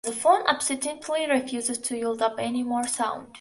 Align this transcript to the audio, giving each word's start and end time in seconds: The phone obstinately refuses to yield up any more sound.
The 0.03 0.11
phone 0.11 0.41
obstinately 0.47 1.29
refuses 1.29 1.77
to 1.77 1.95
yield 1.95 2.23
up 2.23 2.39
any 2.39 2.63
more 2.63 2.87
sound. 2.87 3.27